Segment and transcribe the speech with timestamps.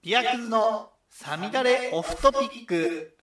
[0.00, 3.16] ビアクズのサミダレオフトピック。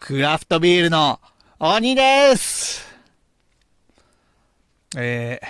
[0.00, 1.20] クラフトビールの
[1.60, 2.51] 鬼です
[4.94, 5.46] えー、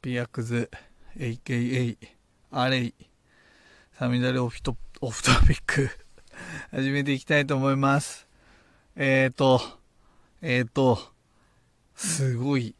[0.00, 0.70] ビアクズ、
[1.18, 1.98] AKA、
[2.50, 2.94] アレイ、
[3.98, 5.90] サミダレオフトオフトピック、
[6.72, 8.26] 始めていきたいと思います。
[8.96, 9.60] えーと、
[10.40, 11.12] えーと、
[11.94, 12.74] すごい、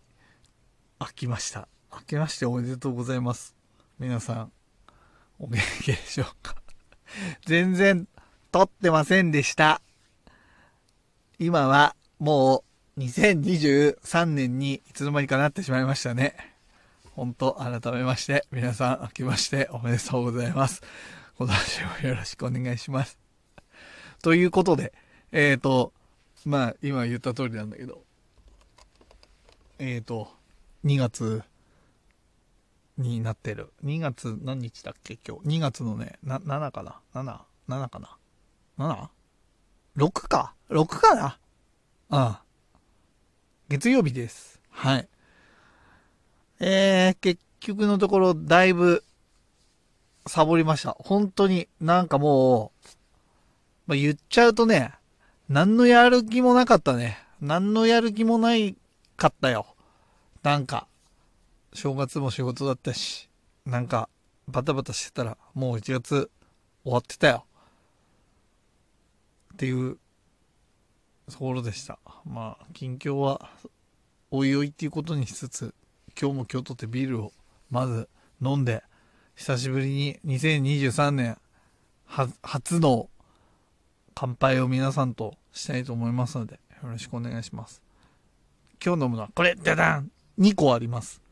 [1.00, 1.68] 飽きました。
[1.90, 3.54] 飽きましておめでとうございます。
[3.98, 4.52] 皆さん、
[5.38, 6.56] お元気でしょうか？
[7.44, 8.08] 全然、
[8.52, 9.82] 撮ってませんでした。
[11.38, 12.67] 今は、もう、
[12.98, 16.34] 2023年にいつの間にかなってしまいましたね。
[17.14, 20.82] 本当改めまして、皆さん、明けましておめでとうございます。
[21.38, 23.18] 今年もよろしくお願いします。
[24.20, 24.92] ということで、
[25.30, 25.92] えっ、ー、と、
[26.44, 28.02] まあ、今言った通りなんだけど、
[29.78, 30.28] えっ、ー、と、
[30.84, 31.42] 2月
[32.96, 33.72] になってる。
[33.84, 35.58] 2月何日だっけ今日。
[35.58, 39.08] 2月のね、な、7かな ?7、7かな
[39.96, 41.38] ?7?6 か ?6 かな？
[42.10, 42.47] うん。
[43.68, 44.62] 月曜日です。
[44.70, 45.08] はい。
[46.58, 49.04] えー、結局のところ、だいぶ、
[50.26, 50.96] サボりました。
[50.98, 52.88] 本当に、なんかもう、
[53.88, 54.94] まあ、言っちゃうとね、
[55.50, 57.18] 何のやる気もなかったね。
[57.42, 58.74] 何のやる気もない
[59.18, 59.66] かったよ。
[60.42, 60.86] なんか、
[61.74, 63.28] 正月も仕事だったし、
[63.66, 64.08] なんか、
[64.46, 66.30] バタバタしてたら、もう1月
[66.84, 67.44] 終わってたよ。
[69.52, 69.98] っていう
[71.28, 71.98] ところでした。
[72.24, 73.50] まあ、近況は、
[74.30, 75.74] おいおいっていうことにしつつ、
[76.20, 77.32] 今日も今日とってビールを
[77.70, 78.08] まず
[78.42, 78.82] 飲んで、
[79.36, 81.38] 久しぶりに2023年
[82.06, 83.08] は初の
[84.14, 87.82] 乾杯を皆さんとしたいと思いますので、よろしくお願いします。
[88.84, 91.22] 今日飲むのはこれ、ダダン !2 個あります。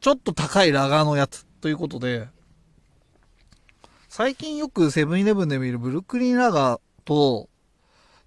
[0.00, 2.28] ちょっと高いラガーのやつということで、
[4.08, 7.48] 最近よくセブンイレブンで見るブルックリンラガーと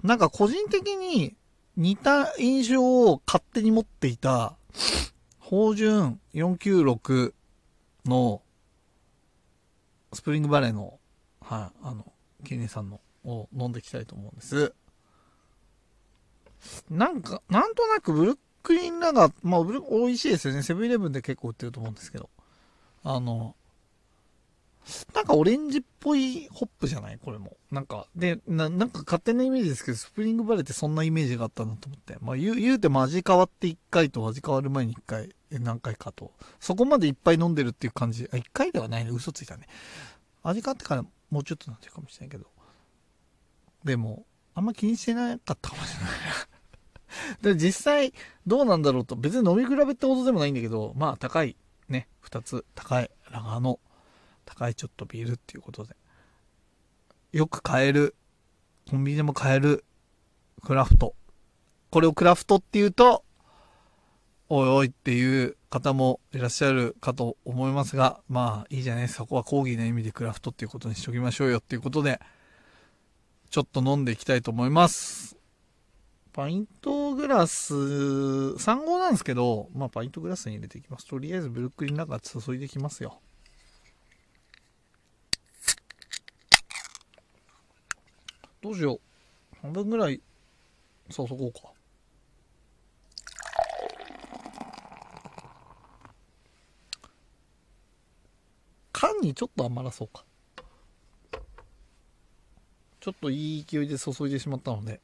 [0.06, 1.36] なんか個人的に
[1.78, 4.56] 似た印象を勝手に持っていた、
[5.40, 7.34] 芳醇496
[8.06, 8.42] の、
[10.14, 11.00] スプリングバレーの、
[11.42, 12.06] はい、あの、
[12.44, 14.74] ケニーさんのを飲んでいきたいと思うんです。
[16.90, 20.62] なんか、なんとなくブルックリンラガー、まあ、美味しいですよね。
[20.62, 22.30] セブンイレブンで結構売ってると思うんですけど。
[23.04, 23.56] あの、
[25.14, 27.18] なんかオレンジっぽいホップじゃない？
[27.18, 27.58] これも。
[27.72, 32.18] なんか、でな、なんか勝手なイメージですけど、スプリングバレーってそんなイメージがあったなと思って。
[32.22, 36.32] まあ言う、言うても味変わって1回と味変わる前に1回、何回かと。
[36.60, 38.30] そこまでいっぱい飲んでるっていう感じ。
[38.32, 39.12] あ、1回ではないね。
[39.12, 39.68] 嘘ついたね。
[40.44, 42.46] 味変わってからもうちょっとなってるかもしれないけど。
[43.84, 48.14] でも、あんま気にしてなかったかもしれない で、実際、
[48.46, 49.16] どうなんだろうと。
[49.16, 51.56] 別に飲み比べってほどでもないんだけど、まあ高い、
[51.90, 53.80] ね、2つ高いラガーの
[54.46, 55.96] 高いちょっとビールっていうことで。
[57.32, 58.16] よく買える、
[58.90, 59.84] コンビニでも買える
[60.64, 61.16] クラフト。
[61.90, 63.26] これをクラフトっていうと、
[64.48, 72.22] おいおいっていう方もいらっしゃるかと思いますが、まあいいじゃないそこは講義の意味でクラフトっていうことにしときましょうよっていうことで、
[73.50, 75.36] ちょっと飲んでいきたいと思います。
[76.32, 81.08] パイントグラス、3号なんですけど、まあパイントグラスに入れていきます。
[81.08, 83.20] とりあえずブルックリンの中注いでいきますよ。
[88.66, 89.00] どうしよう。
[89.62, 90.20] 半分ぐらい
[91.12, 91.72] 注ごうか。
[98.92, 100.26] 缶にちょっと余らそうか。
[103.00, 105.00] ちょっといい勢いで注いでしまったので、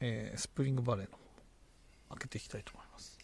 [0.00, 1.18] えー、スプリングバレーの
[2.08, 3.15] 開けていきたいと思います。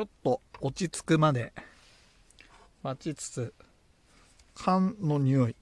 [0.00, 1.52] ちょっと落ち着くまで
[2.82, 3.54] 待ちつつ、
[4.54, 5.56] 缶の匂い。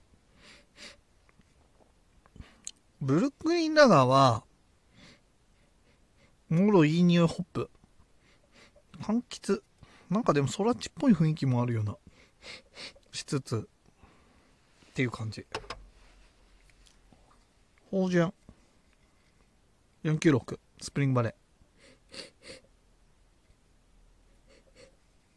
[3.00, 4.44] ブルックリンラガーは、
[6.48, 7.68] もろいい匂いホップ。
[9.00, 9.60] 柑橘。
[10.08, 11.96] なんかでもソラチっぽい雰囲気もあるような、
[13.10, 13.68] しつつ、
[14.90, 15.46] っていう感じ。
[17.90, 18.32] 芳醇。
[20.04, 22.67] 496、スプリングバレー。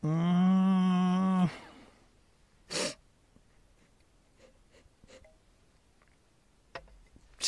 [0.04, 1.50] うーん。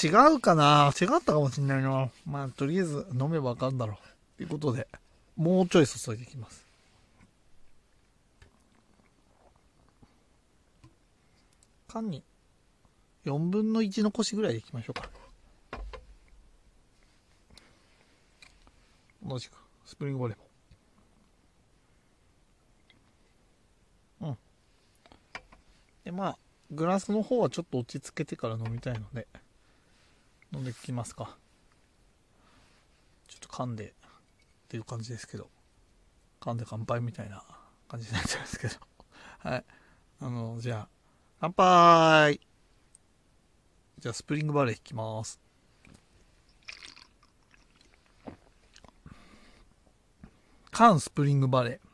[0.03, 2.09] 違うかな違ったかもしんないな。
[2.25, 3.97] まあ、とりあえず飲めばわかるだろう。
[4.37, 4.87] ということで、
[5.35, 6.65] もうちょい注いでいきます。
[11.87, 12.23] 缶に
[13.25, 15.09] 4分の1の腰ぐらいでいきましょうか。
[19.25, 19.53] 同じく、
[19.85, 24.27] スプリングバレー。
[24.27, 24.37] うん。
[26.03, 26.37] で、まあ、
[26.71, 29.27] グラスの方はちょっと落ち着けてから飲みたいので、
[30.53, 31.37] 飲んできますか。
[33.27, 33.91] ちょっと噛んでっ
[34.67, 35.49] ていう感じですけど、
[36.41, 37.43] 噛んで乾杯みたいな
[37.87, 38.75] 感じになっちゃうんですけど。
[39.49, 39.65] はい。
[40.19, 40.89] あの、じゃあ、
[41.39, 42.39] 乾杯
[43.99, 45.39] じゃあ、スプリングバレーいきます。
[50.71, 51.93] 缶スプリングバレー。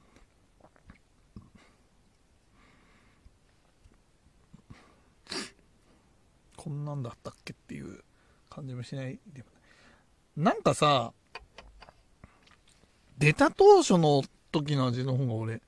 [6.56, 8.04] こんなんだったっけっていう
[8.50, 9.50] 感じもしないでも
[10.38, 10.54] な。
[10.54, 11.14] んかさ、
[13.18, 15.62] 出た当初の時の味の方が俺、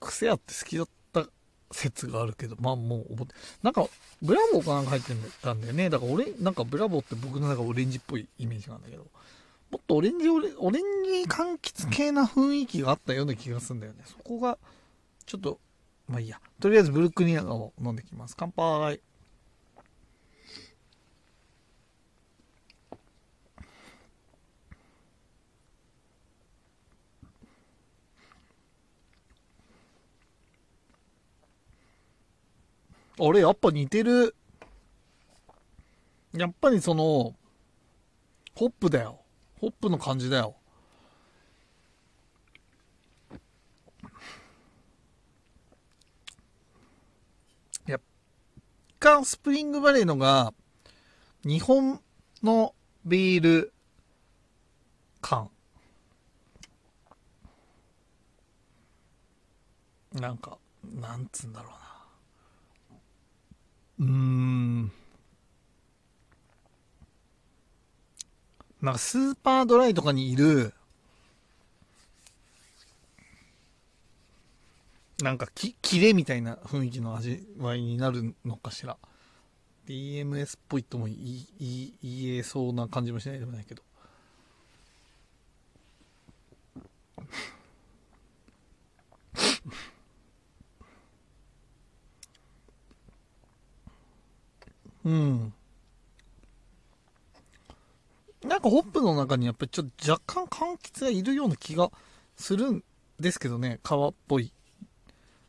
[0.00, 1.26] 癖あって好きだった
[1.72, 3.86] 説があるけど、まあもう覚えて、なんか、
[4.22, 5.90] ブラボーかなんか入ってたんだよね。
[5.90, 9.06] だから俺、なんかブラボーって僕の中オレンジっぽいイメージなんだけど、
[9.70, 14.02] もっとオレンジオレ、オレンジ柑橘系な雰囲気があったような気がするんだよね。
[14.04, 14.58] そこが、
[15.26, 15.58] ちょっと、
[16.06, 16.40] まあいいや。
[16.60, 18.36] とりあえずブルックリナガを飲んできます。
[18.38, 19.00] 乾杯。
[33.18, 34.34] 俺やっぱ似てる。
[36.34, 37.34] やっぱりその、
[38.54, 39.20] ホップだよ。
[39.60, 40.54] ホップの感じだよ。
[47.86, 48.00] やっ
[49.00, 50.52] 干スプリングバレーのが、
[51.42, 52.00] 日本
[52.42, 52.74] の
[53.04, 53.72] ビール
[55.22, 55.48] 缶。
[60.12, 61.85] なんか、なんつうんだろうな。
[63.98, 64.92] うん。
[68.82, 70.74] なんかスーパードライとかにいる、
[75.22, 78.96] なんかき、キレみたいな雰囲気の味わいになるのかしら。
[79.86, 83.82] DMS っぽいとも言いい言えそうな感じもしないでもないけど。
[95.06, 95.54] うん。
[98.42, 101.92] なんかホップの中にやっぱりちょっと若干柑橘がいるような気が
[102.36, 102.84] するん
[103.20, 104.52] ですけどね、皮っぽい。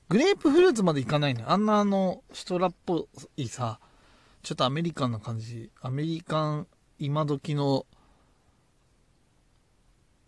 [0.09, 1.43] グレープフルーツまでいかないね。
[1.47, 3.79] あんなあの、シトラっぽいさ、
[4.43, 5.71] ちょっとアメリカンな感じ。
[5.81, 6.67] アメリカン、
[6.99, 7.87] 今時の、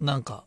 [0.01, 0.45] なんか、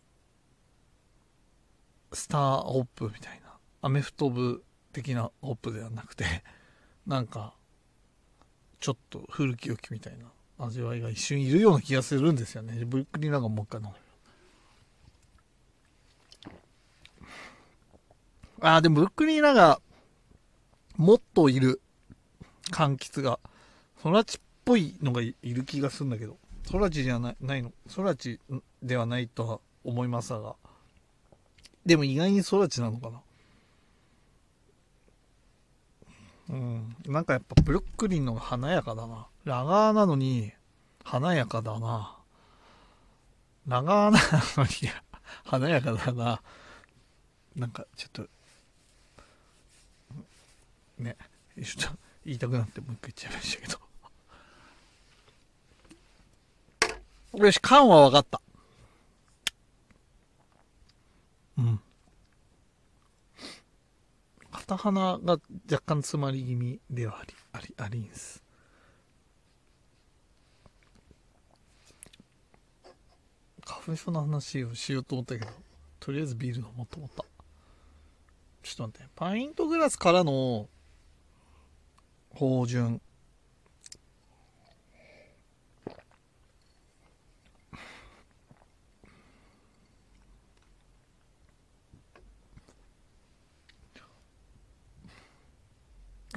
[2.12, 3.52] スターホップみたいな。
[3.80, 6.24] アメフト部的なホップではなくて、
[7.06, 7.54] なんか、
[8.82, 10.26] ちょっと古き良きみたいな
[10.58, 12.84] 味わいが一瞬いるような気がするんですよね。
[12.84, 13.94] ブルックリなんかもう一回飲む。
[18.60, 19.80] ああ、でもブックリンなんか、
[20.96, 21.80] もっといる。
[22.72, 23.38] 柑橘が。
[24.02, 26.36] ソラチっぽいのがいる気がするんだけど。
[26.68, 27.72] ソラチじゃないないの。
[27.86, 28.40] ソラチ
[28.82, 30.56] ではないとは思いますが。
[31.86, 33.20] でも意外にソラチなのかな。
[36.50, 36.96] うん。
[37.06, 39.26] なんかやっぱブルックリンの華やかだな。
[39.44, 40.52] ラガーなのに、
[41.04, 42.16] 華やかだな。
[43.66, 44.18] ラガーな
[44.56, 44.70] のに、
[45.44, 46.42] 華やかだな。
[47.56, 48.26] なんかちょっと、
[50.98, 51.16] ね、
[51.56, 53.72] ちょっと言いたくなってもう一回言っちゃいましたけ
[57.38, 57.44] ど。
[57.44, 58.40] よし、缶は分かった。
[61.58, 61.80] うん。
[64.62, 65.38] 片鼻が
[65.70, 68.42] 若干詰まり気味ではあり、あり、ありんす。
[73.64, 75.50] 花粉症の話をしようと思ったけど、
[75.98, 77.24] とりあえずビール飲もうと思った。
[78.62, 80.68] ちょっと待って、パイントグラスからの、
[82.30, 83.00] 芳醇。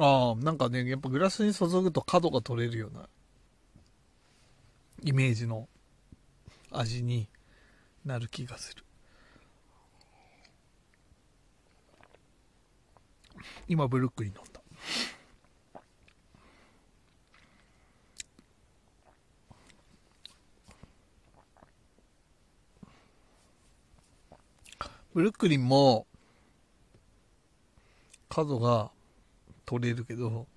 [0.06, 3.10] ああ、なんかね、やっぱグラスに注ぐと角が取れるような
[5.02, 5.68] イメージの
[6.72, 7.28] 味に
[8.06, 8.84] なる気がする。
[13.68, 14.62] 今ブルックリン飲んだ
[25.16, 26.06] ブルックリンも
[28.30, 28.92] 角が
[29.66, 30.48] 取れるけど。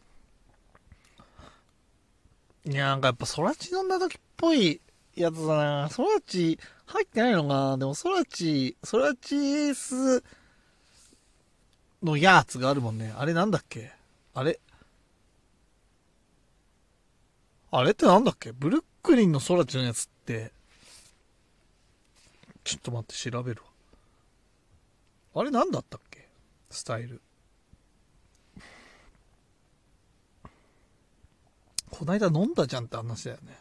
[2.67, 4.81] いやなんかやっぱソラチ飲んだ時っぽい
[5.17, 5.89] やつだな。
[5.89, 7.79] ソラチ入ってないのかな。
[7.79, 10.23] でもソラチソラチエース
[12.03, 13.15] のやつがあるもんね。
[13.17, 13.93] あれなんだっけ？
[14.35, 14.61] あれ？
[17.71, 18.53] あれってなんだっけ？
[18.53, 20.53] ブルックリンのソラチのやつって。
[22.65, 23.63] ちょっと待って調べる
[25.33, 25.41] わ。
[25.41, 26.29] あれなんだったっけ？
[26.71, 27.23] スタイル。
[31.99, 33.59] こないだ飲んだじゃんって話だよね。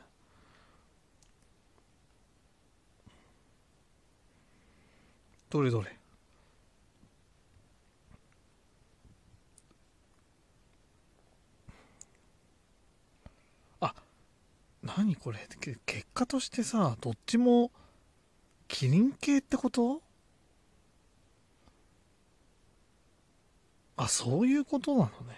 [5.49, 5.97] どれどれ。
[13.79, 13.95] あ
[14.83, 15.39] 何これ。
[15.59, 17.71] 結果としてさどっちも
[18.67, 20.03] キリン系ってこと？
[23.95, 25.35] あそういうことなのね。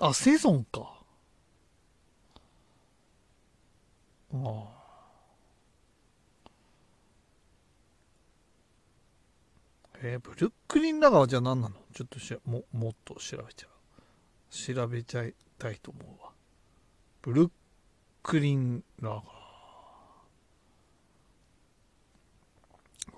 [0.00, 0.95] あセゾンか。
[4.44, 4.76] あ
[10.02, 11.74] えー、ブルックリンラガーじゃ何なの？
[11.94, 13.70] ちょっとしももっと調べちゃう。
[14.74, 16.32] 調べちゃいたいと思うわ。
[17.22, 17.50] ブルッ
[18.22, 19.22] クリンラガー。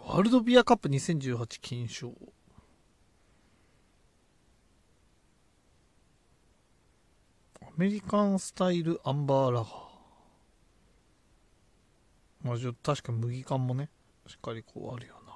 [0.06, 2.12] ワールドビアカップ2018金賞。
[7.60, 9.87] アメリカンスタイルアンバーラガー。
[12.48, 13.90] まあ、確か麦感もね
[14.26, 15.28] しっかりこうあるよな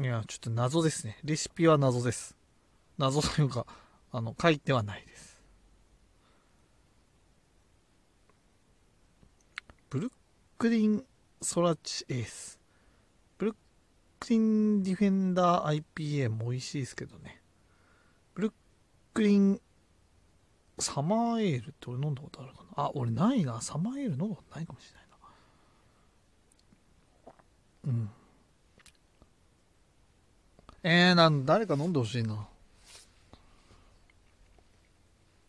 [0.00, 1.18] いや、ちょっと謎ですね。
[1.24, 2.34] レシピは謎です。
[2.96, 3.66] 謎というか、
[4.12, 5.38] あの、書いてはないです。
[9.90, 10.12] ブルッ
[10.56, 11.04] クリン
[11.42, 12.58] ソラチエース。
[13.36, 13.54] ブルッ
[14.20, 17.42] クリンディフェンダー IPA も美味しいですけどね。
[18.34, 18.52] ブルッ
[19.12, 19.60] クリン
[20.78, 22.69] サマーエールって俺飲んだことあるかな？
[22.84, 23.60] あ、俺ないな。
[23.60, 25.04] サマーエール飲んだことないかもしれない
[27.92, 27.92] な。
[27.92, 28.10] うん。
[30.82, 32.46] えー、なん誰か飲んでほしいな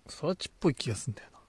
[0.08, 1.40] そらちっぽい気がすんだよな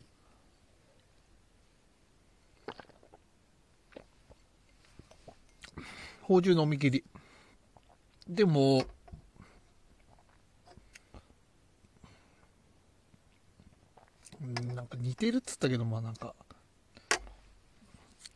[6.23, 7.05] 芳醇飲み切り
[8.29, 8.85] でも
[14.75, 16.35] なんか似てるっつったけどまあなんか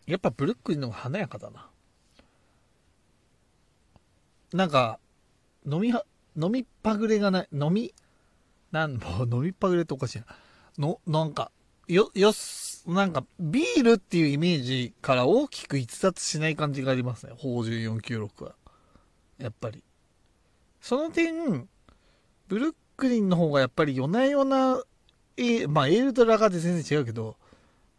[0.07, 1.69] やっぱブルックリンの方が華やかだな
[4.53, 5.01] なんか
[5.67, 6.05] 飲みは、
[6.41, 7.93] 飲みっぱぐれがない、飲み、
[8.71, 10.27] なん、もう飲みっぱぐれっておかしいな。
[10.79, 11.51] の、なんか、
[11.89, 12.33] よ、よ
[12.87, 17.33] なんか、ビールっていうイメージから大きく逸脱しない感じがありますね。
[17.33, 18.55] 宝珠496は。
[19.39, 19.83] やっぱり。
[20.81, 21.69] その点、
[22.47, 24.81] ブルックリンの方がやっぱり夜な夜な、
[25.37, 27.37] えまあ、エールとラガーで全然違うけど、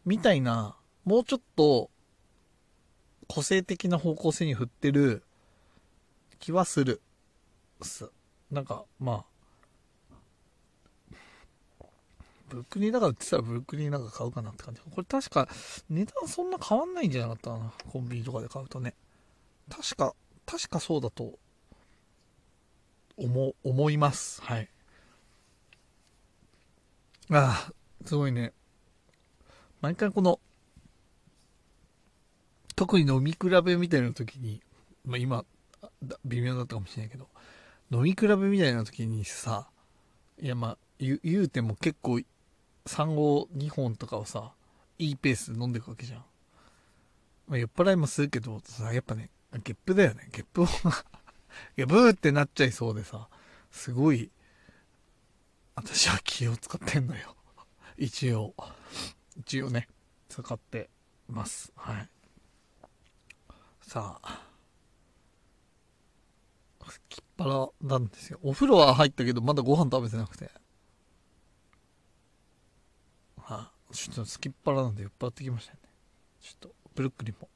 [0.06, 0.76] みたいな、
[1.06, 1.90] もうちょっと、
[3.28, 5.24] 個性的な方向性に振ってる
[6.40, 7.02] 気はする。
[7.82, 8.10] す
[8.50, 9.26] なんか、まあ、
[12.50, 14.82] ブックリンだから売ってたらブックリンなんか買うかなって感じ。
[14.82, 15.50] これ確か
[15.90, 17.74] 値段そんな変わんないんじゃなかったかな。
[17.92, 18.96] コンビニとかで買うとね。
[19.70, 20.16] 確か、
[20.46, 21.38] 確かそうだと
[23.18, 24.42] 思、思います。
[24.42, 24.70] はい。
[27.32, 27.74] ああ、
[28.06, 28.54] すごいね。
[29.82, 30.40] 毎回この、
[32.76, 34.62] 特に飲み比べみたいな時に、
[35.06, 35.46] まあ今、
[36.26, 37.28] 微妙だったかもしれないけど、
[37.92, 39.68] 飲み比べみたいな時にさ、
[40.40, 42.22] いやまあ、言言うても結構、
[42.86, 44.54] 産後2本とかをさ、
[44.98, 46.26] いいペースで飲んでいくわけじゃん。
[47.48, 49.30] まあ、酔っ払いもするけど、さ、やっぱね、
[49.64, 50.30] ゲップだよね。
[50.32, 50.68] ゲップをい
[51.76, 53.28] や、ブーってなっちゃいそうでさ、
[53.72, 54.32] すごい、
[55.78, 57.36] 私は気を使ってんのよ。
[57.98, 58.56] 一応。
[59.38, 59.88] 一応ね、
[60.28, 60.90] 使って
[61.28, 61.72] ます。
[61.76, 62.10] はい。
[63.84, 64.44] さあ。
[67.10, 68.40] きっぱらなんですよ。
[68.42, 70.50] お風呂は入ったけど、まだご飯食べてなくて。
[73.38, 75.80] はい、ちょっとすきっ腹なんで酔っ払ってきましたね。
[76.42, 77.50] ちょっと、ブルックリンも。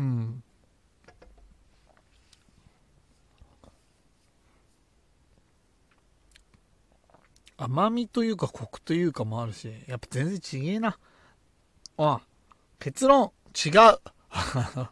[0.00, 0.42] うん。
[7.58, 10.98] 甘みというかコクというかもあるし、やっぱ全然違えな。
[11.98, 12.22] あ、
[12.78, 13.72] 結論、違う。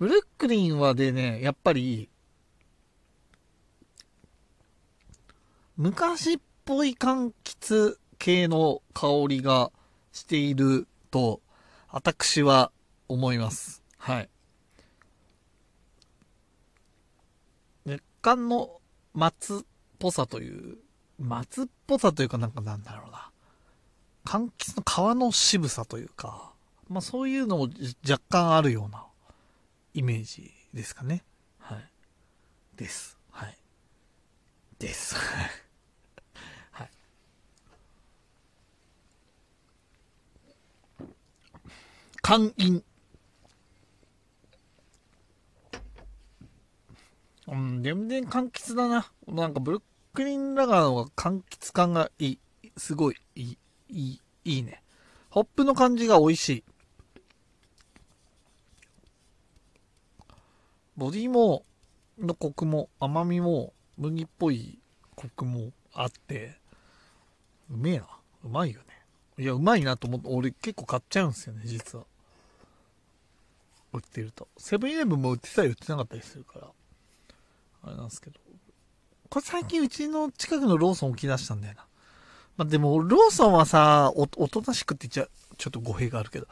[0.00, 2.08] ブルックリンはでね、やっぱり、
[5.76, 9.70] 昔っぽい柑橘系の香りが
[10.12, 11.40] していると、
[11.88, 12.72] 私は
[13.06, 13.83] 思います。
[14.04, 14.28] はい。
[17.86, 18.82] 熱感の
[19.14, 19.66] 松っ
[19.98, 20.76] ぽさという、
[21.18, 23.30] 松っぽさというかなんかなんだろうな。
[24.26, 26.52] 柑橘の皮の渋さというか、
[26.90, 27.70] まあそういうのも
[28.06, 29.06] 若干あるような
[29.94, 31.24] イメージですかね。
[31.58, 31.90] はい。
[32.76, 33.16] です。
[33.30, 33.56] はい。
[34.78, 35.16] です。
[36.72, 36.90] はい。
[42.22, 42.84] 肝陰。
[47.48, 49.10] うん、全然柑橘だな。
[49.26, 49.82] なんかブルッ
[50.14, 52.38] クリンラガーの方が柑橘感がいい。
[52.76, 53.58] すごいいい、
[53.88, 54.82] いい、いいね。
[55.30, 56.64] ホップの感じが美味しい。
[60.96, 61.64] ボディも、
[62.18, 64.78] のコクも甘みも麦っぽい
[65.16, 66.56] コクもあって、
[67.70, 68.06] うめえな。
[68.44, 68.86] うまいよね。
[69.38, 72.04] いや、うまいなと思って、俺結構買っちゃうんですよね、実は。
[73.92, 74.48] 売ってると。
[74.56, 76.68] セブンイレブンも売ってたり売ってなかったりするから。
[77.86, 78.40] あれなんですけど。
[79.30, 81.86] これ最近うちの近くのローソン置き出したんだよな。
[82.56, 86.46] まあ、でも、ローソンはさ、お、おとなしくって言っちゃ、ちょっと語弊があるけど。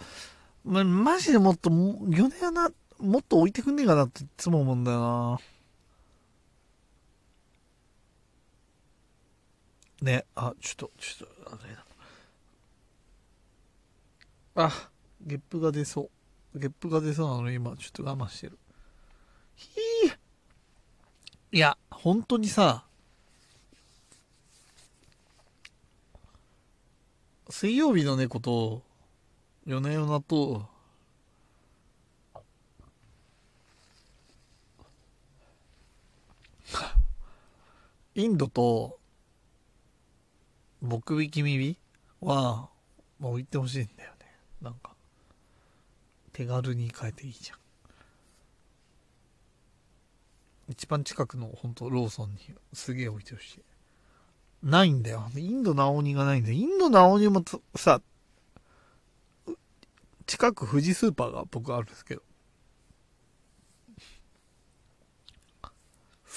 [0.65, 5.41] ま、マジでもっと、米穴、もっと置いてくんねえかなっていつも思うんだよな。
[10.03, 11.87] ね、あ、ちょっと、ちょっと、あれだ。
[14.57, 16.11] あ、ゲップが出そ
[16.55, 16.59] う。
[16.59, 18.59] ゲップが出そうなのに今、ちょっと我慢してる。
[19.55, 19.92] ひー
[21.55, 22.83] いや、本当にさ、
[27.51, 28.83] 水曜日の猫と、
[29.67, 30.67] 夜な夜なと、
[38.15, 38.99] インドと、
[40.81, 41.77] 木引き耳
[42.23, 42.71] は、
[43.21, 44.27] まあ、置いてほしいんだよね。
[44.63, 44.95] なんか、
[46.33, 47.62] 手軽に変えていいじゃん。
[50.69, 52.39] 一番近くの本当ローソンに
[52.73, 53.63] すげえ置いてほしい。
[54.63, 55.29] ないんだよ。
[55.37, 56.55] インドの青鬼がないんだよ。
[56.55, 57.45] インドの青鬼も
[57.75, 58.01] さ、
[60.27, 62.23] 近く富士スーパーが僕あるんですけど。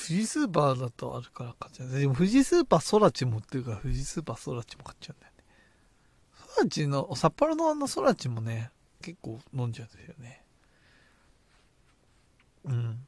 [0.07, 1.89] 富士スーパーだとあるから買っちゃう。
[1.89, 5.43] でも富士スーパーソラチもってるから富士スーパーソラチも買っちゃうんだよね。
[6.55, 10.43] ソラチの、札幌のあのソラチもね、結構飲んじゃうんですよね。
[12.65, 13.07] うん。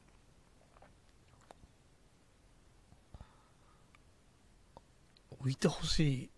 [5.40, 6.30] 置いてほしい。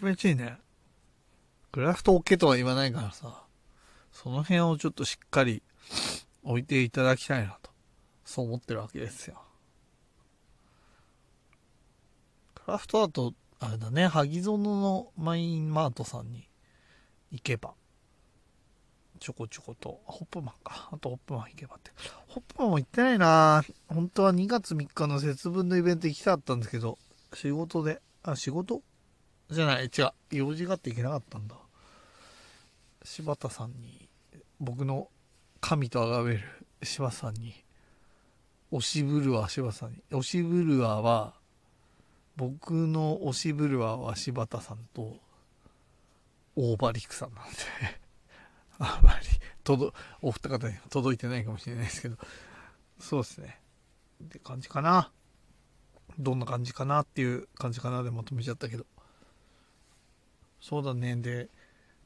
[0.00, 0.58] 嬉しいね。
[1.72, 3.44] クラフトオ OK とは言わないからさ、
[4.12, 5.62] その辺をちょっとしっかり
[6.42, 7.70] 置いていただきたいなと、
[8.24, 9.42] そう思ってるわけですよ。
[12.54, 16.48] クラフトだと、あれだね、萩園のマインマートさんに
[17.30, 17.74] 行けば、
[19.18, 20.88] ちょこちょこと、ホップマンか。
[20.92, 21.90] あとホップマン行けばって。
[22.28, 26.98] ホップマンも行ってないな本当は2月3日の節分のイベント行きたかったんですけど、
[27.34, 28.82] 仕事であ、仕事？
[29.50, 30.10] じゃない、違う。
[30.32, 31.56] 用事があって行けなかったんだ。
[33.04, 34.08] 柴田さんに、
[34.58, 35.08] 僕の
[35.60, 36.42] 神と崇める
[36.82, 37.54] 柴田さんに、
[38.72, 41.34] 推しブルワー柴田さんに、推しブルワーは、
[42.36, 45.20] 僕の推しブルワーは柴田さんと、
[46.56, 47.50] 大場陸さんなんで
[48.78, 49.26] あまり、
[49.62, 52.16] 届、お二方に届いてないかもしれないですけど、
[52.98, 53.60] そうですね。
[54.24, 55.12] って感じかな。
[56.18, 58.84] どんな感じかなっていう感じかなでまとめちゃったけど。
[60.60, 61.16] そうだね。
[61.16, 61.48] で、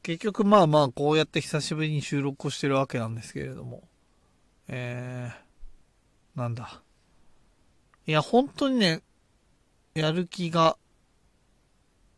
[0.03, 3.83] 結局まあまあこうやって久しぶりに収録をしてるわけなんですけれども。
[4.67, 6.81] えー、なんだ。
[8.07, 9.01] いや、本当にね、
[9.93, 10.77] やる気が、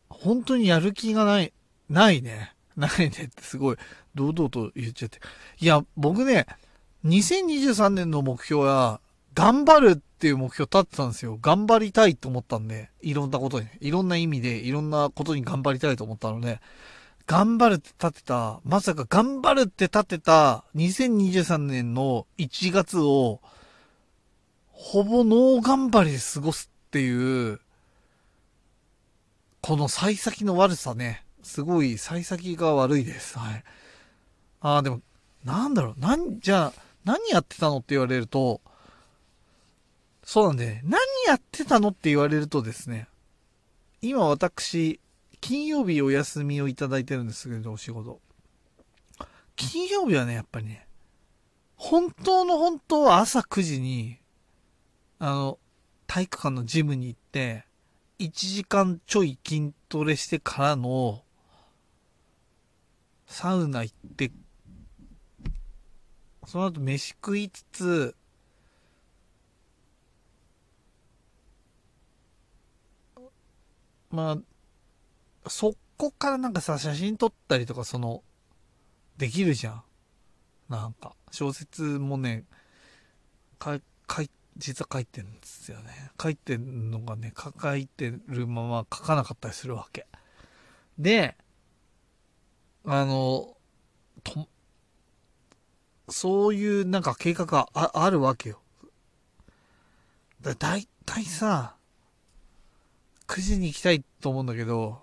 [0.08, 1.52] 本当にやる気がない、
[1.88, 2.54] ないね。
[2.76, 3.76] ないねってすごい
[4.14, 5.20] 堂々と言っちゃって。
[5.60, 6.46] いや、僕ね、
[7.04, 9.00] 2023年の目標は、
[9.34, 11.38] 頑張るっていう目標立ってたんですよ。
[11.42, 16.62] 頑張りたいと思ったんで、いろんなことに、いろんな意味で、いろんなことに頑張りたいと思ったので、
[17.26, 23.42] 頑張るって立てた、まさか頑張るって立てた2023年の1月を、
[24.72, 27.60] ほぼノー頑張りで過ごすっていう、
[29.60, 31.26] この幸先の悪さね。
[31.42, 33.38] すごい幸先が悪いです。
[33.38, 33.64] はい。
[34.62, 35.02] ああ、でも、
[35.44, 38.62] なんだろう、なん、じゃあ、何やってたのって言われると、
[40.24, 43.08] そうなんで、何やってたのって言われるとですね、
[44.00, 45.00] 今私、
[45.40, 48.20] 金曜日お休みをいただいてるんですけど、お仕事。
[49.56, 50.86] 金曜日はね、やっぱりね、
[51.76, 54.18] 本当の本当は朝9時に、
[55.18, 55.58] あの、
[56.06, 57.66] 体育館のジムに行って、
[58.18, 61.22] 1時間ちょい筋トレしてからの、
[63.26, 64.32] サウナ行って、
[66.46, 68.16] その後飯食いつつ、
[74.14, 74.38] ま
[75.44, 78.22] あ、そこからなんかさ、写真撮ったりとか、その、
[79.18, 79.82] できるじゃん。
[80.68, 82.44] なんか、小説もね、
[83.58, 86.10] か、かい、実は書いてるんですよね。
[86.20, 90.06] 書いてるのがね、書いてるまま書かなかったりするわけ。
[90.98, 91.36] で、
[92.84, 93.56] あの、
[94.22, 94.48] と、
[96.08, 98.60] そういうなんか計画がああるわけよ。
[100.40, 101.76] だ、だいたいさ、
[103.26, 105.02] 9時に行きたいと思うんだけど、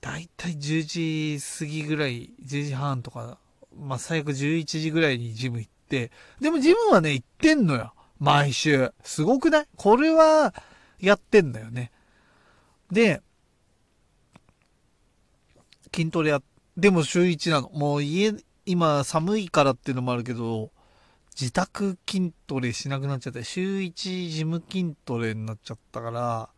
[0.00, 3.38] だいたい10時過ぎぐらい、10時半とか、
[3.76, 6.10] まあ、最悪11時ぐらいにジム行って、
[6.40, 7.94] でもジムはね、行ってんのよ。
[8.18, 8.92] 毎週。
[9.02, 9.66] すごくない？
[9.76, 10.54] これは、
[11.00, 11.90] やってんだよね。
[12.90, 13.22] で、
[15.94, 16.42] 筋トレや、
[16.76, 17.70] でも週1なの。
[17.70, 18.32] もう家、
[18.66, 20.70] 今寒いからっていうのもあるけど、
[21.38, 26.48] 自宅筋トレしなくなっちゃって、週1ジム筋トレになっちゃったから、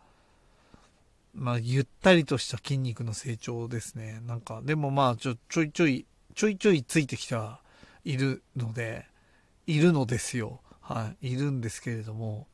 [1.37, 4.23] まあ、ゆったりとした筋肉の成長ですね。
[4.27, 7.61] なんか、でもまあ、ちょ、ちょいちょい、ちょいちょいついてきては
[8.05, 9.07] いるので、
[9.67, 10.61] いるのですよ。
[10.81, 11.33] はい。
[11.33, 12.47] いるんですけれども、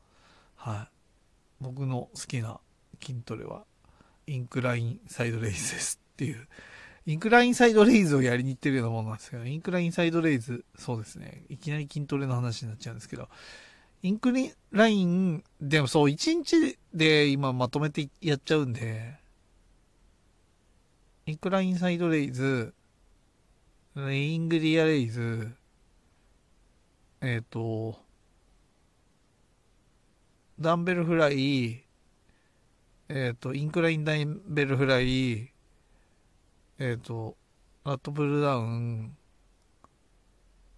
[0.55, 0.93] はい。
[1.61, 2.59] 僕の好きな
[3.01, 3.63] 筋トレは、
[4.27, 6.47] インクラインサイドレイズですっていう。
[7.05, 11.43] インクラインサイドレイズをやりに行ってるようなものなんですけど、インクラインサイドレイズ、そうですね。
[11.49, 13.29] いきなり筋トレの話になっちゃうんですけど、
[14.03, 19.17] インクリライン、でもそう、1日で今まとめてやっちゃうんで、
[21.25, 22.73] インクラインサイドレイズ、
[23.95, 25.55] レイングリアレイズ、
[27.21, 27.97] えっ、ー、と、
[30.59, 31.85] ダンベルフライ、
[33.07, 35.53] えっ、ー、と、インクラインダンベルフライ、
[36.77, 37.37] えっ、ー、と、
[37.85, 39.15] ラットプルダウン、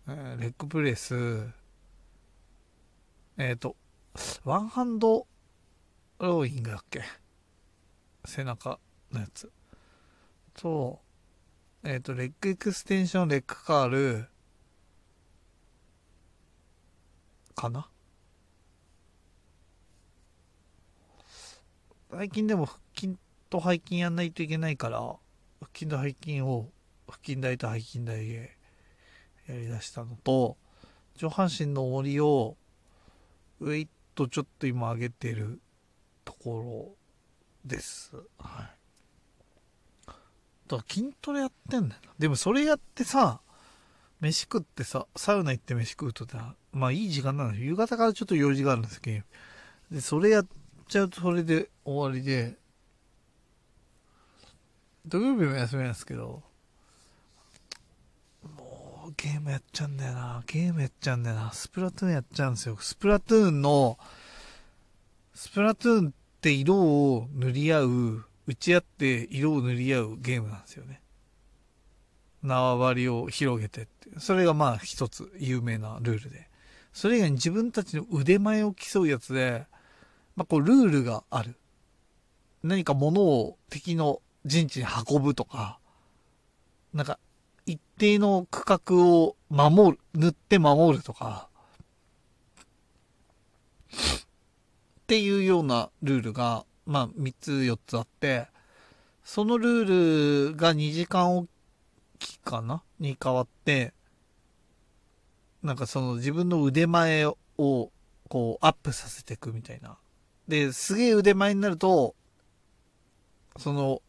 [0.10, 1.65] えー、レッグプレス、
[3.38, 3.76] えっ、ー、と、
[4.46, 5.28] ワンハンド
[6.20, 7.04] ローイングだっけ？
[8.24, 8.80] 背中
[9.12, 9.52] のやつ。
[10.54, 11.02] と、
[11.84, 14.30] えっ、ー、と、レッグエクステンション、レッグカール、
[17.56, 17.90] かな？
[22.12, 23.18] 最近でも腹筋
[23.50, 25.20] と背筋やんないといけないから、腹
[25.74, 26.70] 筋と背筋を、
[27.06, 28.58] 腹筋台と背筋台で
[29.48, 30.56] やりだしたのと、
[31.16, 32.56] 上半身の重りを
[33.60, 35.60] ウェイトちょっと今上げてる
[36.24, 36.96] とこ
[37.66, 38.16] ろです。
[38.38, 38.76] はい。
[40.68, 42.12] だから筋トレやってんだよな。
[42.18, 43.40] でもそれやってさ、
[44.20, 49.26] 飯食ってさ、サウナ行って飯食うとさ、まあいい時間なの夕方からちょっと用事があるんですけど、
[49.92, 50.48] で、それやっ
[50.88, 52.58] ちゃうとそれで終わりで、
[55.06, 56.42] 土曜日も休みなんですけど、
[59.18, 60.44] ゲームやっちゃうんだよな。
[60.46, 61.52] ゲームやっちゃうんだよな。
[61.52, 62.78] スプラトゥーンやっちゃうんですよ。
[62.80, 63.98] スプラトゥーンの、
[65.34, 71.02] スプラトゥーンって色を塗り合う、打ち合って色を塗り合うゲームなんですよね。
[72.44, 74.20] 縄張りを広げてって。
[74.20, 76.48] それがまあ一つ有名なルールで。
[76.94, 79.66] それ以外に自分たちの腕前を競うやつで、
[80.36, 81.56] まあこうルールがある。
[82.64, 85.80] 何か物を敵の陣地に運ぶとか、
[86.94, 87.20] なんか
[87.66, 91.48] 一定の区画を守る、塗って守るとか、
[93.92, 98.48] っていうようなルールが、まあ、3つ4つあって、
[99.24, 101.48] そのルールが2時間お
[102.20, 102.84] きかな？
[103.00, 103.94] に変わって、
[105.64, 107.92] なんかその自分の腕前をこ
[108.62, 109.98] うアップさせていくみたいな。
[110.48, 112.14] で、すげえ腕前になると、
[113.58, 114.02] その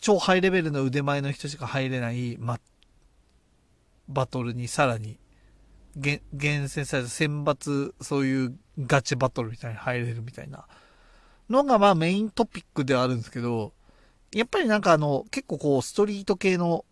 [0.00, 2.58] 超ハイレベルの腕前の人しか入れない、ま、
[4.08, 5.18] バトルにさらに、
[5.96, 10.66] 厳選された選抜、そういうガチバトルみたいに入れるみたいな。
[11.50, 13.72] のがまあメイントピックではあるんですけど、
[14.32, 16.84] やっぱりなんかあの、結構こうストリート系の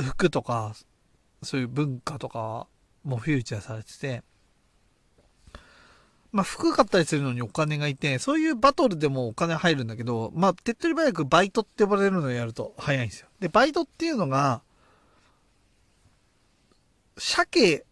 [0.00, 0.74] 服とか、
[1.42, 2.66] そういう文化とか
[3.02, 4.22] もフューチャーされてて、
[6.36, 13.28] まあ、服買ったりするのにお金がいて、そういうバトルでもお金入るんだけど、まあ、手っ取り早くバイトって呼ばれるのをやると早いんですよ。
[13.40, 14.60] で、バイトっていうのが、
[17.16, 17.86] 鮭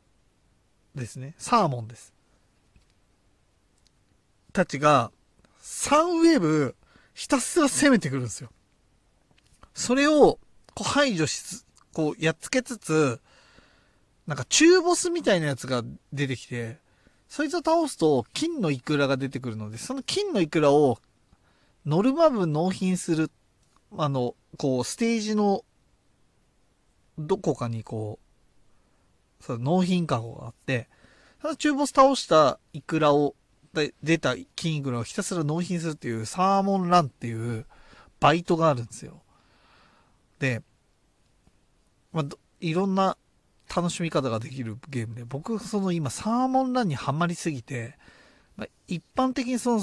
[0.95, 1.35] ですね。
[1.39, 2.13] サーモンです。
[4.53, 5.11] たちが、
[5.63, 6.77] 3ウェーブ
[7.15, 8.51] ひたすら攻めてくるんですよ。
[9.73, 10.39] それを
[10.75, 13.23] こう排除しつ、こうやっつけつつ、
[14.27, 16.84] なんか中ボスみたいなやつが出てきて、
[17.35, 21.01] そいつを倒すと金のイクラが出てくるので、その金のイクラを
[21.85, 23.29] ノルマ分納品する、
[23.99, 25.64] あの、こう、ステージの
[27.18, 28.20] どこかにこ
[29.40, 30.88] う、その納品カゴがあって、
[31.42, 33.35] その中ボス倒したイクラを、
[33.73, 37.66] で出た金イクラをひたすら納品するっていうサーモンランっていう
[38.20, 39.23] バイトがあるんですよ。
[40.38, 40.62] で、
[42.12, 42.25] まあ、
[42.61, 43.16] いろんな
[43.75, 47.99] 楽しみ方ができるゲームで、僕、その今、サーモンランにはまりすぎて、
[48.57, 49.81] まあ、一般的にその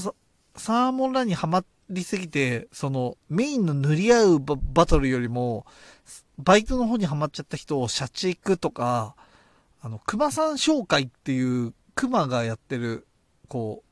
[0.55, 5.65] サーモンランにはまりすぎて、そのメインの塗り合うバトルよりも、
[6.37, 9.15] バイトの方にはまっちゃった人を社畜とか、
[9.81, 13.07] あの、熊さん紹介っていう熊がやってる、
[13.47, 13.83] こ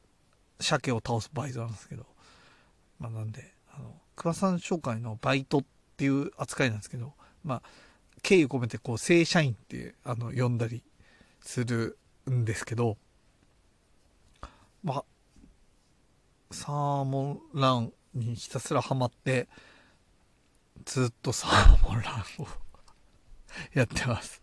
[0.60, 2.06] う、鮭を倒すバイトなんですけど、
[3.00, 5.64] まあなんで、あの、熊さん紹介のバイトっ
[5.98, 7.62] ていう扱いなんですけど、まあ、
[8.22, 10.84] 敬意込めてこう正社員ってあの呼んだり
[11.42, 11.98] する
[12.30, 12.98] んですけど
[14.84, 15.04] まあ
[16.52, 19.48] サーモンランにひたすらハマって
[20.86, 22.48] ずっとサーモンランを
[23.74, 24.42] やってます。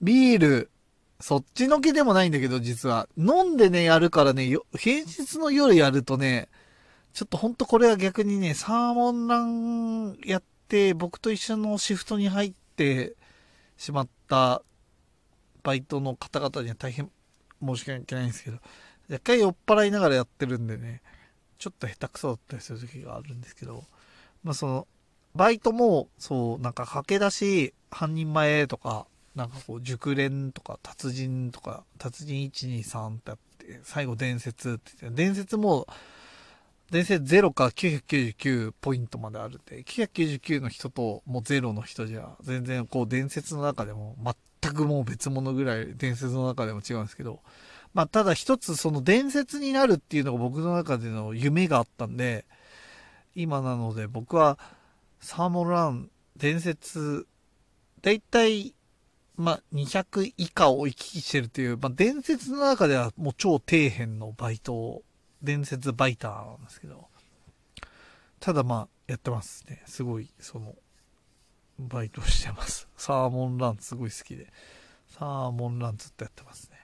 [0.00, 0.70] ビール
[1.20, 3.08] そっちのけでもないんだけど実は。
[3.16, 6.48] 飲んでねやるからね平日の夜やるとね
[7.12, 13.14] ちょっとほんとこれは逆にねサーモンランやって、僕と一緒のシフトに入って
[13.76, 14.62] しまった
[15.62, 17.10] バイトの方々には大変
[17.62, 18.58] 申し訳ないんですけど、
[19.10, 21.02] 若干酔っ払いながらやってるんでね、
[21.58, 23.84] ちょっと下手くそだったりする時があるんですけど、
[24.44, 24.86] まあその、
[25.34, 35.86] バイトも、そう、なんか駆け出し、半人前とか、なんかこう、熟練とか、達人とか、達人123ってあって、最後伝説って言って、伝説も、
[36.90, 44.16] 伝説0か999ポイントまであるんで、999の人ともう0の人じゃ、全然こう伝説の中でも
[44.62, 47.40] 全くもう別物ぐらい伝説の中でも違うんですけど、
[47.92, 52.46] まあただ一つその伝説になるっていうのが僕の中での夢があったんで、
[53.34, 54.58] 今なので僕は
[55.20, 57.26] サーモンラン伝説、
[58.00, 58.74] だいたい
[59.36, 65.02] まあ、200以下を行き来してるっていう、まあ、伝説の中ではもう超底辺のバイトを
[65.42, 67.06] 伝説バイターなんですけど、
[68.40, 69.82] ただまあ、やってますね。
[69.86, 70.74] すごい、その、
[71.78, 72.88] バイトしてます。
[72.96, 74.52] サーモンランすごい好きで。
[75.08, 76.78] サーモンランずっとやってますね。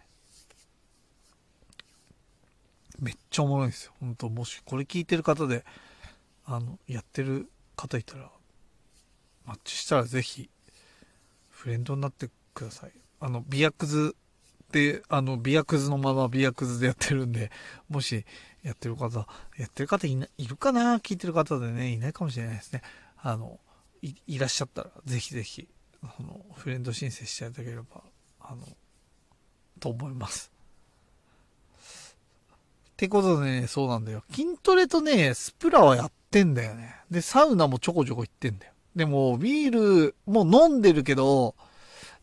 [3.00, 3.92] めっちゃおもろいですよ。
[4.00, 5.64] 本当もしこれ聞いてる方で、
[6.44, 8.30] あの、やってる方いたら、
[9.44, 10.48] マッチしたらぜひ、
[11.50, 12.92] フレンドになってください。
[13.20, 14.16] あの、ビアクズ、
[14.72, 17.50] であの、ビアクズのままビアクズでやってるんで、
[17.88, 18.24] もし
[18.62, 20.96] やってる方、やってる方いいるかな？
[20.96, 22.82] 聞いてる方でね、いないかもしれないですね。
[23.22, 23.60] あの、
[24.02, 25.68] いいらっしゃったら、ぜひぜひ、
[26.02, 27.84] あの、フレンド申請していただければ、
[28.40, 28.62] あの、
[29.80, 30.50] と思います。
[31.78, 34.24] ってことでね、そうなんだよ。
[34.30, 36.96] 筋トレとね、スプラはやってんだよね。
[37.10, 38.72] で、サウナもちょこちょこ行ってんだよ。
[38.94, 39.70] でも、ビー
[40.06, 41.54] ルもう飲んでるけど、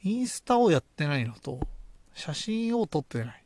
[0.03, 1.59] インスタをやってないのと、
[2.13, 3.43] 写真を撮ってない。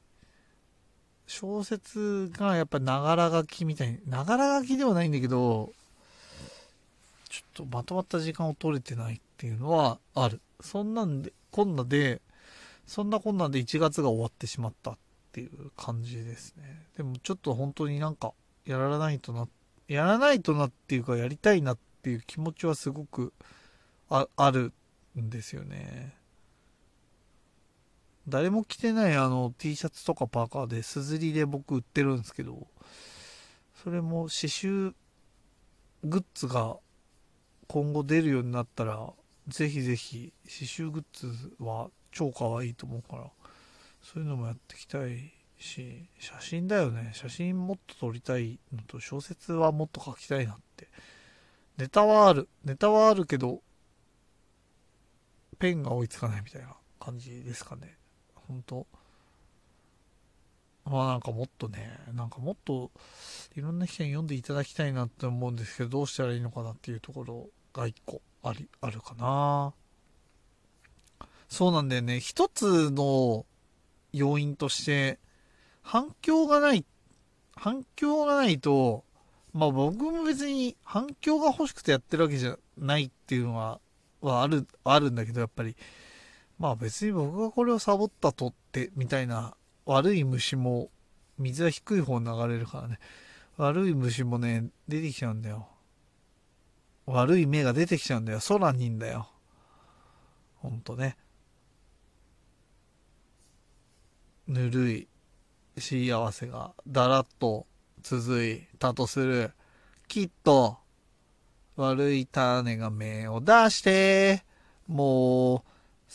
[1.28, 5.74] 小説がやっぱながら書きみたいに、ながら書きではないんだけど、
[7.30, 10.40] ちょっとまとまった時間を取れてないっていうのはある。
[10.62, 12.22] そんなんで、こんなで、
[12.86, 14.98] そんなこんなんで1月が終わってしまったっ
[15.32, 16.86] ていう感じですね。
[16.98, 18.34] でもちょっと本当になんか、
[18.66, 19.48] やらないとな、
[19.88, 23.34] やらないとなっていうか、やりたいなっていう気持ちはすごく
[24.10, 24.72] あある
[25.20, 26.16] んですよね。
[28.28, 32.68] 誰も着てないあの T シャツとかパーカーですずりで僕売ってるんですけど、
[33.84, 34.94] それも刺繍
[36.04, 36.78] グッズが
[37.68, 39.14] 今後出るようになったら、
[39.48, 43.30] ぜひぜひ刺繍グッズは超可愛いと思うから、
[44.02, 47.12] そういうのもやっていきたいし、写真だよね。
[47.14, 50.90] 写真もっと撮りたいのと、小説はもっと書きたいなって。
[51.78, 52.50] ネタはある。
[52.64, 53.62] ネタはあるけど、
[55.60, 57.98] ペンが追いつかないみたいな感じですかね。
[58.48, 58.86] 本当
[60.86, 62.92] まあなんかもっとね、なんかもっと
[63.56, 69.74] いろんな人に読んでいただきたいなって思うんですけど、どうしたらいいのかなっていうところが一個あり、あるかな。
[71.50, 72.20] そうなんだよね。
[72.20, 73.46] 一つの
[74.14, 75.20] 要因として、
[75.82, 76.86] 反響がない、
[77.56, 79.04] 反響がないと、
[79.54, 83.80] まあ僕も別に反響が欲しくてやってるわけじゃないっていうのは、
[84.22, 85.76] はある、あるんだけど、やっぱり、
[86.58, 90.90] まあ別に僕がこれをサボったとってみたいな悪い虫も
[91.38, 93.00] 水は低い方に流れるからね。
[93.58, 95.68] 悪い虫もね、出てきちゃうんだよ。
[97.06, 98.40] 悪い目が出てきちゃうんだよ。
[98.40, 99.30] 空にいんだよ。
[100.58, 101.18] ほんとね。
[104.48, 105.08] ぬるい
[105.78, 107.66] 幸せがだらっと
[108.02, 109.52] 続いたとする。
[110.08, 110.78] きっと
[111.76, 114.44] 悪い種が芽を出して、
[114.88, 115.62] もう、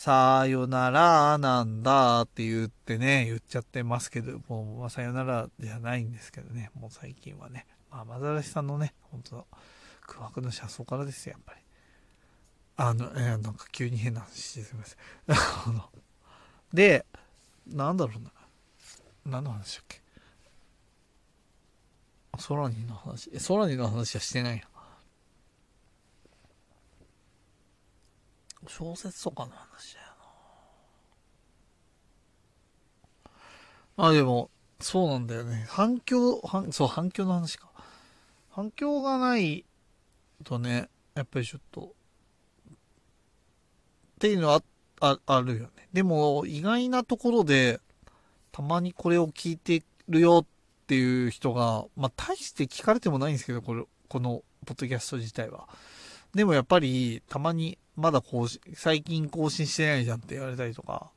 [0.03, 9.45] さよならなんだって言ってね、言っちゃってますけど、もう、まあ、さよならじゃないんですけどね、もう最近はね、まあ、マザラシさんのね、本当
[10.07, 11.61] 空白の車窓からですよ、やっぱり。
[12.77, 15.83] あの、えー、なんか急に変な話してすみません。
[16.73, 17.05] で、
[17.67, 18.31] なんだろうな。
[19.23, 20.01] 何の話だっけ？
[22.47, 23.29] 空にの話。
[23.31, 24.67] え、空にの話はしてないな。
[28.67, 30.13] 小説とかの話だよな。
[33.97, 35.65] まあ、でも、そうなんだよね。
[35.69, 37.69] 反響、反そう、反響の話か。
[38.49, 39.65] 反響がない
[40.43, 41.87] とね、やっぱりちょっと、っ
[44.19, 44.61] ていうのは
[44.99, 45.87] ああるよね。
[45.93, 47.79] でも、意外なところで、
[48.51, 55.67] たまにこれを聞いてるよっていう人が、まあ、大して聞かれてもないんですけど、これ、この、ポッドキャスト自体は。
[56.33, 61.11] でもやっぱり、たまに、まだ更新、最近更新してないじゃんって言われたりとか、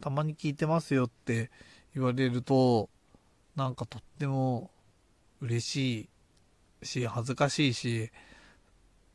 [0.00, 1.50] たまに聞いてますよって
[1.94, 2.88] 言われると、
[3.56, 4.70] なんかとっても
[5.40, 6.08] 嬉し
[6.82, 8.10] いし、恥ずかしいし、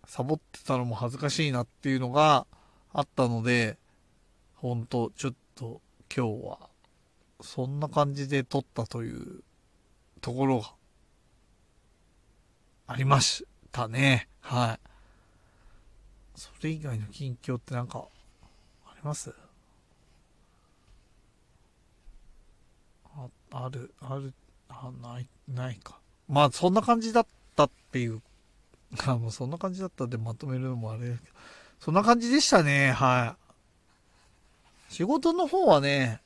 [0.06, 2.46] サボってたのも恥ずかしいなっていうのが
[2.94, 3.78] あったので、
[4.56, 5.82] ほんと、ちょっと
[6.14, 6.70] 今日は、
[7.42, 9.44] そんな感じで撮ったという
[10.22, 10.74] ところが
[12.88, 14.28] ありましたね。
[14.42, 14.87] はい。
[16.38, 18.06] それ以外の近況ってなんか、
[18.86, 19.34] あります？
[23.06, 24.32] あ、ある、ある、
[24.70, 26.00] あ、ない、ないか。
[26.30, 28.22] まあ、そんな感じだったっていう、
[29.08, 31.32] あ、 もうそんな感じだったでまとめるのもあれだけど、
[31.80, 33.36] そんな感じでしたね、は
[34.92, 34.94] い。
[34.94, 36.22] 仕事の方はね、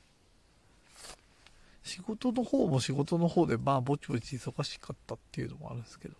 [1.84, 6.14] 仕事の方も仕事の方で、まあ、ぼちぼち忙しかったっていうのもあるんですけど、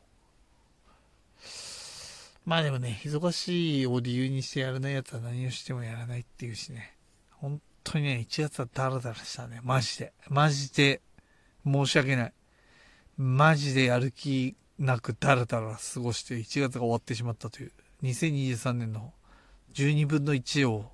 [2.45, 6.97] まあでもね、忙しいを理由にしてやらないやつは何をしてもやらないっていうしね。
[7.31, 9.61] 本当にね、1月はダラダラしたね。
[9.63, 10.13] マジで。
[10.29, 11.01] マジで、
[11.65, 12.33] 申し訳ない。
[13.17, 17.73] マジでやる気なくダラダラ過ごして1月が終わってしまったという。
[18.03, 19.13] 2023年の
[19.75, 20.91] 12分の1を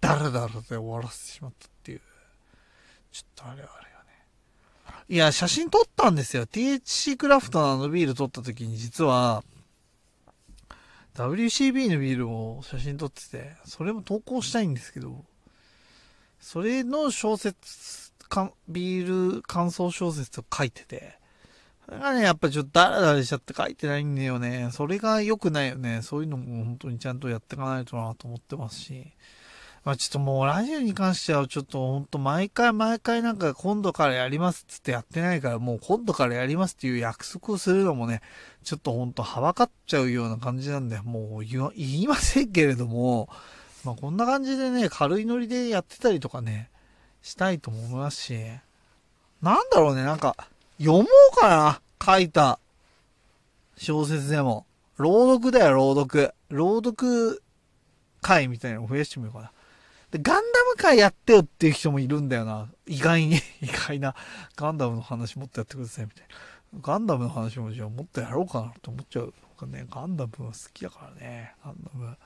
[0.00, 2.00] ダラダラで終わらせてしまったっていう。
[3.10, 5.04] ちょっとあれはあれよね。
[5.08, 6.46] いや、写真撮ったんですよ。
[6.46, 9.42] THC クラフトのあのビール撮った時に実は、
[11.26, 15.24] WCB のビールを写真撮ってて、それも投稿したいんですけど、
[16.38, 18.12] それの小説、
[18.68, 21.18] ビール感想小説を書いてて、
[21.86, 24.68] それがね、やっぱちょっとダラダラしちゃって書いてないんだよね。
[24.72, 26.02] それが良くないよね。
[26.02, 29.06] そういうのも本当にちゃんとやっていかないとなと思ってますし。
[29.88, 38.20] まあちょっともうラジオに関してはちょっとほんと毎回毎回なんか今度からやりますっつってやってないからもう今度からやりますっていう約束をするのもね、
[38.64, 41.72] ちょっとほんとはばかっちゃうような感じなんで、もう言
[42.02, 43.30] いませんけれども、
[43.82, 46.68] まあこんな感じでね、軽いノリでやってたりとかね、
[47.22, 48.34] したいと思いますし、
[49.40, 50.36] なんだろうね、なんか、
[50.78, 52.58] 読もうかな書いた
[53.78, 54.66] 小説でも。
[54.98, 56.34] 朗読だよ、朗読。
[56.50, 57.42] 朗読
[58.20, 59.52] 会みたいなのを増やしてみようかな。
[60.10, 62.68] で、ガンダム界やってよっていう人もいるんだよな。
[62.86, 64.14] 意外に、 意外な、
[64.56, 66.26] ガンダムの話もっとやってくださいみたい
[66.72, 66.80] な。
[66.80, 69.34] ガンダムの話もじゃあもっとやろうかなと思っちゃう。
[69.66, 71.54] ね、ガンダムは好きだからね。
[71.64, 72.16] ガンダムの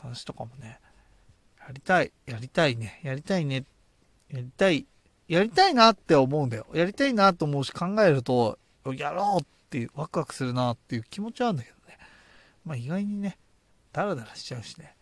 [0.00, 0.78] 話とかもね。
[1.60, 2.12] やりたい。
[2.26, 3.00] やりたいね。
[3.02, 3.64] やりたいね。
[4.30, 4.86] やりたい。
[5.28, 6.66] やりたいなって思うんだよ。
[6.72, 8.58] やりたいなと思うし考えると、
[8.96, 11.98] やろうっていう、ワクワクするなっていう気持ちはあるんだけどね。
[12.64, 13.38] まあ意外にね、
[13.92, 14.94] ダラダラしちゃうしね。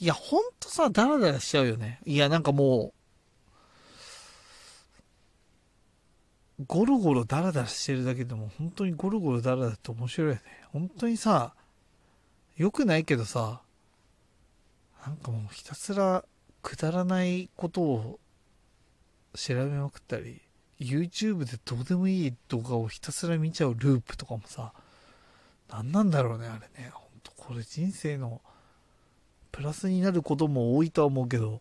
[0.00, 2.00] いや、ほんとさ、ダラダラしちゃうよね。
[2.04, 2.92] いや、なんかも
[6.60, 10.42] う、ゴロゴロダラダラしてるだけでも、本当にゴロゴロダラダラって面白いよね。
[10.72, 11.54] 本当にさ、
[12.56, 13.60] 良くないけどさ、
[15.04, 16.24] なんかもうひたすら
[16.62, 18.20] くだらないことを
[19.34, 20.40] 調べまくったり、
[20.80, 24.72] YouTube でどうでもいい動画をひたすら見ちゃうループとかもさ、
[25.68, 26.90] 何なんだろうね、あれね。
[26.92, 28.40] ほんとこれ人生の
[29.52, 31.60] プラスになることも多いとは思うけど、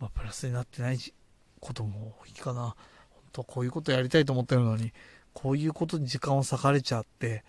[0.00, 0.98] まあ、プラスになってない
[1.60, 2.62] ことも多いかな。
[2.62, 4.92] 本当こういうことやりたいと思ってるのに、
[5.32, 7.44] こういうことに時間を割かれちゃって、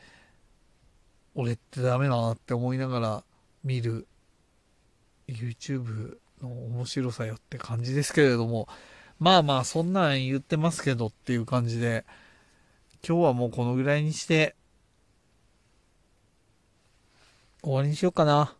[1.36, 3.24] 俺ってダメだなって思いながら
[3.64, 4.08] 見る
[5.28, 8.68] YouTube の面白さよって感じですけれども、
[9.20, 12.06] まあまあ、そんなん言ってますけどっていう感じで、
[13.08, 14.56] 今日はもうこのぐらいにして、
[17.62, 18.56] 終わりにしようかな。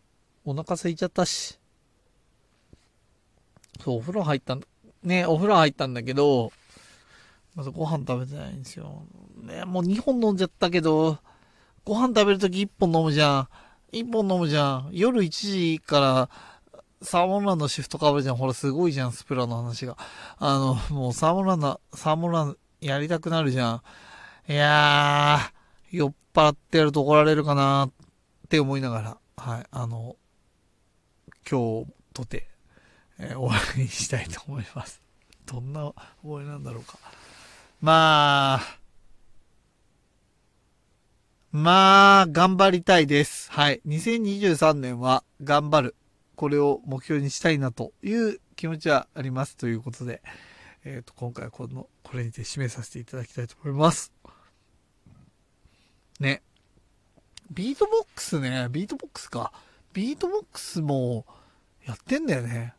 [0.46, 1.58] お腹空いちゃったし。
[3.82, 4.62] そう、お風呂入ったん、
[5.02, 6.52] ね、お風呂入ったんだけど、
[7.56, 9.02] まずご飯食べてないんですよ。
[9.42, 11.18] ね、もう2本飲んじゃったけど、
[11.84, 13.48] ご飯食べるとき1本飲むじゃん。
[13.92, 14.90] 1本飲むじゃん。
[14.92, 16.30] 夜1時から
[17.02, 18.36] サーモンランのシフトかぶるじゃん。
[18.36, 19.96] ほら、すごいじゃん、スプラの話が。
[20.38, 23.82] あの、もうサーモンランの、サーモンランやりたくなるじゃ
[24.48, 24.52] ん。
[24.52, 27.90] いやー、酔っ払ってやると怒られるかなっ
[28.48, 30.16] て思いながら、はい、あの、
[31.48, 32.48] 今日とて、
[33.18, 35.00] えー、終わりにしたいと思います。
[35.46, 35.92] どんな
[36.22, 36.98] 終わりなんだろうか。
[37.80, 38.78] まあ、
[41.52, 43.50] まあ、頑張りたいです。
[43.52, 43.80] はい。
[43.86, 45.96] 2023年は頑張る。
[46.34, 50.22] これを目標にしたいなという気持ちはありますということで、
[50.84, 54.12] えっ、ー、と、今回はこの、これにて締めさせていただきたいと思います。
[56.18, 56.42] ね。
[57.50, 59.52] ビートボックスね、ビートボックスか。
[59.96, 61.24] ビートボックスも
[61.86, 62.74] やってんだよね。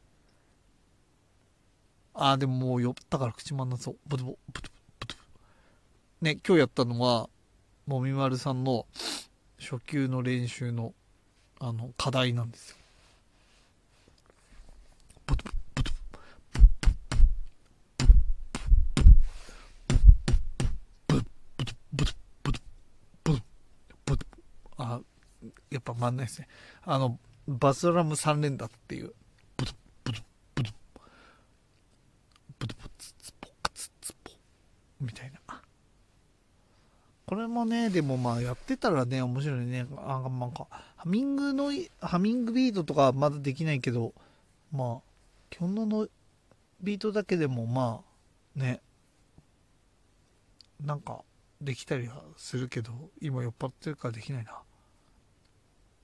[2.14, 3.98] ああ、でももう酔ったから口回んなそう。
[4.06, 5.24] ブトボ、ブトボ、ブトボ。
[6.22, 7.28] ね、今日やったのは、
[7.88, 8.86] もみまるさんの
[9.60, 10.94] 初級の練習の、
[11.60, 12.78] あの、課題なんですよ。
[25.78, 26.48] やっぱ回んないですね。
[26.84, 29.14] あの、バスドラム3連打っていう、
[29.56, 29.72] ブド
[30.04, 30.20] ブド
[30.56, 30.70] ブド
[32.60, 34.32] ブドブツツポカツツポ
[35.00, 35.62] みたいな。
[37.28, 39.86] これもね、でもまあやってたらね、面白いね。
[39.98, 44.14] あ、なんか、ハミングの、ハミングビートとかまだできないけど、
[44.72, 45.02] まあ、
[45.50, 46.08] 基本の
[46.82, 48.02] ビートだけでもま
[48.56, 48.82] あ、ね、
[50.84, 51.24] なんか、
[51.62, 54.62] できたりはするけど、今酔っ払ってるからできないな。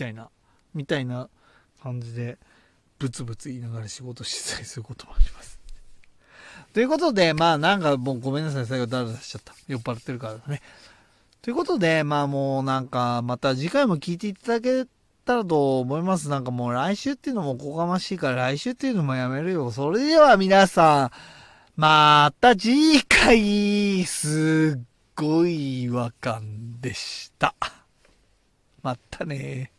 [0.00, 0.30] たいな、
[0.74, 1.28] みたいな
[1.82, 2.38] 感じで、
[2.98, 5.58] ブツブツ言いながら仕事してたりすることもあります。
[6.74, 9.54] ということで、まあなんかもうごめんなさい、最後ダラダラしちゃった。
[9.68, 10.62] 酔っ払ってるからね。
[11.42, 14.86] ということで、まあもうなんか、また次回も聞いていただけ
[15.24, 16.28] たらと思います。
[16.28, 19.70] なんかもう来週っていうのもおこがましいから来週っていうのもやめるよ。
[19.70, 21.10] それでは皆さん、
[21.76, 24.82] また次回、すっ
[25.14, 27.54] ごい違和感でした。
[28.82, 29.72] またね